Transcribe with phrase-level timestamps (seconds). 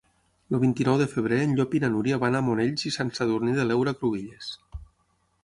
[0.57, 3.55] El vint-i-nou de febrer en Llop i na Núria van a Monells i Sant Sadurní
[3.61, 4.51] de l'Heura Cruïlles.